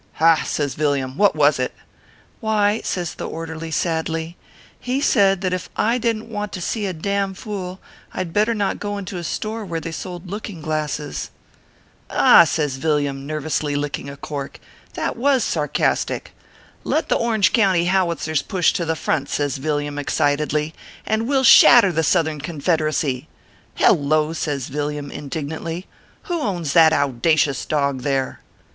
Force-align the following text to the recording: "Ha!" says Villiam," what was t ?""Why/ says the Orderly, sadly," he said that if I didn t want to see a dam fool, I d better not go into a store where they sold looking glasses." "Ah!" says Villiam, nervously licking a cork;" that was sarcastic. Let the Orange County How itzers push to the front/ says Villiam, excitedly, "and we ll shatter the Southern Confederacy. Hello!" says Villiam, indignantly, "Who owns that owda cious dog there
"Ha!" 0.13 0.41
says 0.47 0.73
Villiam," 0.73 1.15
what 1.15 1.35
was 1.35 1.57
t 1.57 1.67
?""Why/ 2.39 2.81
says 2.83 3.13
the 3.13 3.29
Orderly, 3.29 3.69
sadly," 3.69 4.35
he 4.89 4.99
said 5.01 5.41
that 5.41 5.53
if 5.53 5.69
I 5.75 5.99
didn 5.99 6.21
t 6.23 6.27
want 6.29 6.51
to 6.53 6.59
see 6.59 6.87
a 6.87 6.91
dam 6.93 7.35
fool, 7.35 7.79
I 8.11 8.23
d 8.23 8.31
better 8.31 8.55
not 8.55 8.79
go 8.79 8.97
into 8.97 9.17
a 9.19 9.23
store 9.23 9.63
where 9.63 9.79
they 9.79 9.91
sold 9.91 10.27
looking 10.27 10.59
glasses." 10.59 11.29
"Ah!" 12.09 12.45
says 12.45 12.77
Villiam, 12.77 13.27
nervously 13.27 13.75
licking 13.75 14.09
a 14.09 14.17
cork;" 14.17 14.59
that 14.95 15.15
was 15.17 15.43
sarcastic. 15.43 16.31
Let 16.83 17.09
the 17.09 17.15
Orange 17.15 17.53
County 17.53 17.85
How 17.85 18.07
itzers 18.07 18.41
push 18.47 18.73
to 18.73 18.85
the 18.85 18.95
front/ 18.95 19.29
says 19.29 19.59
Villiam, 19.59 19.99
excitedly, 19.99 20.73
"and 21.05 21.27
we 21.27 21.37
ll 21.37 21.43
shatter 21.43 21.91
the 21.91 22.01
Southern 22.01 22.41
Confederacy. 22.41 23.27
Hello!" 23.75 24.33
says 24.33 24.67
Villiam, 24.67 25.11
indignantly, 25.11 25.85
"Who 26.23 26.39
owns 26.41 26.73
that 26.73 26.91
owda 26.91 27.37
cious 27.37 27.65
dog 27.67 28.01
there 28.01 28.39